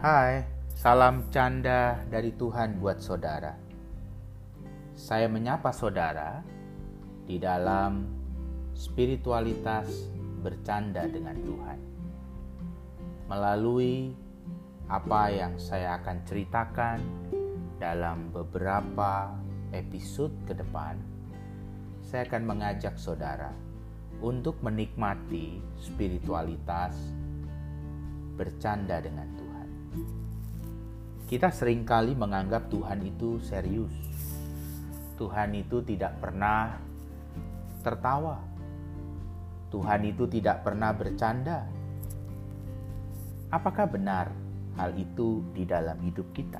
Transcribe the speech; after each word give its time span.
Hai, 0.00 0.40
salam 0.72 1.28
canda 1.28 2.00
dari 2.08 2.32
Tuhan 2.32 2.80
buat 2.80 3.04
saudara. 3.04 3.52
Saya 4.96 5.28
menyapa 5.28 5.76
saudara 5.76 6.40
di 7.28 7.36
dalam 7.36 8.08
spiritualitas 8.72 10.08
bercanda 10.40 11.04
dengan 11.04 11.36
Tuhan. 11.44 11.78
Melalui 13.28 14.16
apa 14.88 15.36
yang 15.36 15.60
saya 15.60 16.00
akan 16.00 16.24
ceritakan 16.24 16.98
dalam 17.76 18.32
beberapa 18.32 19.36
episode 19.76 20.32
ke 20.48 20.56
depan, 20.56 20.96
saya 22.00 22.24
akan 22.24 22.48
mengajak 22.48 22.96
saudara 22.96 23.52
untuk 24.24 24.64
menikmati 24.64 25.60
spiritualitas 25.76 26.96
bercanda 28.40 29.04
dengan 29.04 29.28
Tuhan. 29.36 29.39
Kita 31.30 31.46
sering 31.54 31.86
kali 31.86 32.18
menganggap 32.18 32.66
Tuhan 32.74 33.06
itu 33.06 33.38
serius. 33.38 33.94
Tuhan 35.14 35.54
itu 35.54 35.78
tidak 35.86 36.18
pernah 36.18 36.74
tertawa. 37.86 38.42
Tuhan 39.70 40.10
itu 40.10 40.26
tidak 40.26 40.66
pernah 40.66 40.90
bercanda. 40.90 41.70
Apakah 43.54 43.86
benar 43.86 44.34
hal 44.74 44.90
itu 44.98 45.46
di 45.54 45.62
dalam 45.62 46.02
hidup 46.02 46.26
kita? 46.34 46.58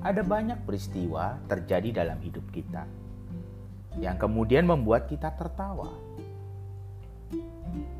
Ada 0.00 0.24
banyak 0.24 0.64
peristiwa 0.64 1.36
terjadi 1.44 2.00
dalam 2.00 2.16
hidup 2.24 2.48
kita 2.56 2.88
yang 4.00 4.16
kemudian 4.16 4.64
membuat 4.64 5.12
kita 5.12 5.28
tertawa. 5.36 5.92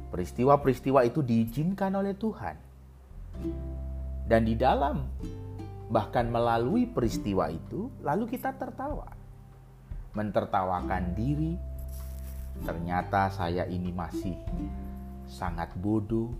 Peristiwa-peristiwa 0.09 1.05
itu 1.05 1.21
diizinkan 1.21 1.93
oleh 1.93 2.17
Tuhan 2.17 2.64
dan 4.25 4.49
di 4.49 4.57
dalam 4.57 5.05
bahkan 5.93 6.33
melalui 6.33 6.89
peristiwa 6.89 7.53
itu 7.53 7.93
lalu 8.01 8.25
kita 8.35 8.57
tertawa. 8.57 9.13
Mentertawakan 10.17 11.13
diri. 11.13 11.55
Ternyata 12.65 13.35
saya 13.35 13.67
ini 13.67 13.91
masih 13.91 14.39
sangat 15.29 15.75
bodoh. 15.77 16.33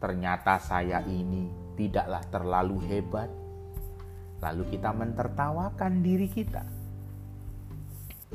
Ternyata 0.00 0.56
saya 0.62 1.02
ini 1.04 1.50
tidaklah 1.76 2.22
terlalu 2.32 2.78
hebat. 2.88 3.30
Lalu 4.40 4.62
kita 4.72 4.94
mentertawakan 4.94 5.92
diri 6.00 6.28
kita. 6.30 6.64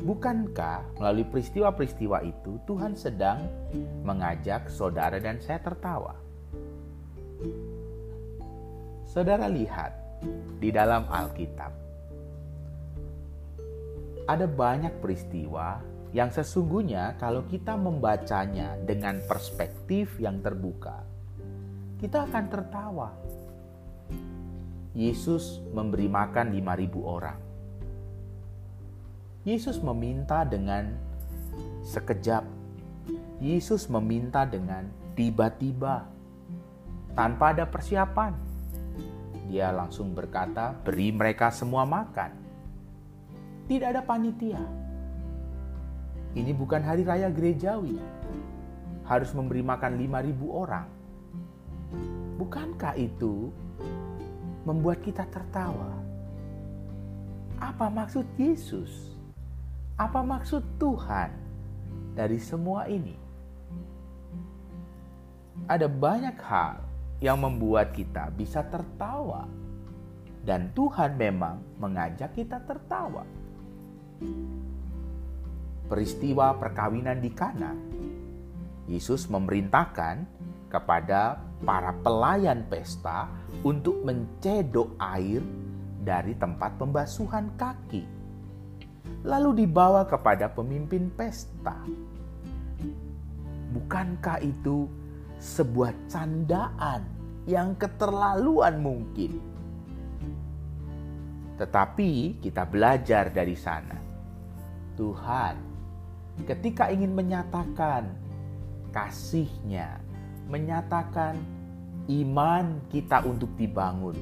Bukankah 0.01 0.97
melalui 0.97 1.27
peristiwa-peristiwa 1.27 2.25
itu 2.25 2.57
Tuhan 2.65 2.97
sedang 2.97 3.43
mengajak 4.01 4.71
saudara 4.71 5.21
dan 5.21 5.37
saya 5.43 5.61
tertawa? 5.61 6.30
Saudara 9.07 9.51
lihat 9.51 9.91
di 10.61 10.71
dalam 10.71 11.03
Alkitab, 11.11 11.71
ada 14.29 14.47
banyak 14.47 15.03
peristiwa 15.03 15.83
yang 16.11 16.31
sesungguhnya 16.31 17.15
kalau 17.19 17.43
kita 17.47 17.75
membacanya 17.75 18.75
dengan 18.83 19.19
perspektif 19.27 20.19
yang 20.19 20.39
terbuka, 20.43 21.03
kita 21.99 22.27
akan 22.27 22.45
tertawa. 22.51 23.09
Yesus 24.91 25.63
memberi 25.71 26.11
makan 26.11 26.51
5000 26.51 26.99
orang. 26.99 27.39
Yesus 29.47 29.79
meminta 29.79 30.43
dengan 30.43 30.91
sekejap. 31.87 32.43
Yesus 33.39 33.87
meminta 33.87 34.43
dengan 34.43 34.85
tiba-tiba 35.15 36.05
tanpa 37.13 37.51
ada 37.51 37.67
persiapan 37.67 38.51
dia 39.51 39.67
langsung 39.67 40.15
berkata, 40.15 40.71
"Beri 40.71 41.11
mereka 41.11 41.51
semua 41.51 41.83
makan." 41.83 42.31
Tidak 43.67 43.83
ada 43.83 43.99
panitia. 43.99 44.63
Ini 46.31 46.55
bukan 46.55 46.79
hari 46.79 47.03
raya 47.03 47.27
gerejawi. 47.27 47.99
Harus 49.03 49.35
memberi 49.35 49.59
makan 49.59 49.99
5000 49.99 50.47
orang. 50.55 50.87
Bukankah 52.39 52.95
itu 52.95 53.51
membuat 54.63 55.03
kita 55.03 55.27
tertawa? 55.27 55.99
Apa 57.59 57.91
maksud 57.91 58.23
Yesus? 58.39 59.19
Apa 59.99 60.23
maksud 60.23 60.63
Tuhan 60.79 61.35
dari 62.15 62.39
semua 62.39 62.87
ini? 62.87 63.19
Ada 65.67 65.91
banyak 65.91 66.39
hal 66.39 66.90
yang 67.21 67.37
membuat 67.39 67.93
kita 67.93 68.33
bisa 68.33 68.65
tertawa. 68.65 69.45
Dan 70.41 70.73
Tuhan 70.73 71.21
memang 71.21 71.61
mengajak 71.77 72.33
kita 72.33 72.65
tertawa. 72.65 73.21
Peristiwa 75.85 76.57
perkawinan 76.57 77.21
di 77.21 77.29
Kana, 77.29 77.77
Yesus 78.89 79.29
memerintahkan 79.29 80.25
kepada 80.73 81.37
para 81.61 81.93
pelayan 82.01 82.65
pesta 82.65 83.29
untuk 83.61 84.01
mencedok 84.01 84.97
air 84.97 85.45
dari 86.01 86.33
tempat 86.33 86.81
pembasuhan 86.81 87.53
kaki, 87.53 88.01
lalu 89.21 89.61
dibawa 89.61 90.09
kepada 90.09 90.49
pemimpin 90.49 91.13
pesta. 91.13 91.77
Bukankah 93.77 94.41
itu 94.41 94.89
sebuah 95.41 96.05
candaan 96.05 97.01
yang 97.49 97.73
keterlaluan 97.73 98.77
mungkin. 98.77 99.41
Tetapi 101.57 102.37
kita 102.45 102.63
belajar 102.69 103.33
dari 103.33 103.57
sana. 103.57 103.97
Tuhan 104.93 105.55
ketika 106.45 106.93
ingin 106.93 107.17
menyatakan 107.17 108.13
kasihnya, 108.93 109.97
menyatakan 110.45 111.37
iman 112.05 112.81
kita 112.93 113.25
untuk 113.25 113.49
dibangun, 113.57 114.17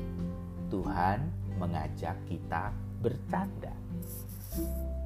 Tuhan 0.72 1.28
mengajak 1.60 2.16
kita 2.28 2.72
bercanda. 3.04 3.76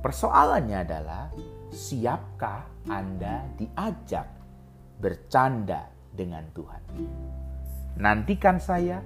Persoalannya 0.04 0.78
adalah, 0.84 1.26
siapkah 1.74 2.68
Anda 2.92 3.48
diajak 3.56 4.28
bercanda 5.00 5.90
dengan 6.14 6.46
Tuhan. 6.54 6.82
Nantikan 7.98 8.58
saya 8.62 9.02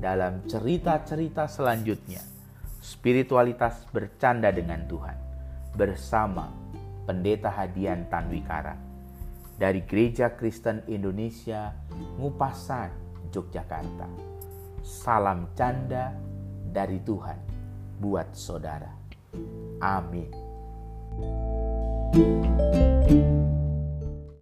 dalam 0.00 0.44
cerita-cerita 0.48 1.46
selanjutnya. 1.46 2.20
Spiritualitas 2.82 3.86
bercanda 3.94 4.50
dengan 4.50 4.82
Tuhan 4.90 5.14
bersama 5.78 6.50
Pendeta 7.06 7.54
Hadian 7.54 8.10
Tanwikara 8.10 8.74
dari 9.54 9.86
Gereja 9.86 10.34
Kristen 10.34 10.82
Indonesia 10.90 11.70
Ngupasan, 12.18 12.90
Yogyakarta. 13.30 14.10
Salam 14.82 15.54
canda 15.54 16.10
dari 16.74 16.98
Tuhan 17.06 17.38
buat 18.02 18.34
saudara. 18.34 18.90
Amin. 19.78 20.30
thank 22.12 23.10
you 23.10 23.41